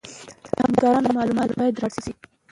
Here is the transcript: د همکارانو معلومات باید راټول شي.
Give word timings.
د 0.51 0.53
همکارانو 0.65 1.15
معلومات 1.17 1.49
باید 1.57 1.79
راټول 1.83 2.01
شي. 2.05 2.13